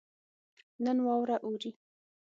[0.83, 1.71] نن واوره اوري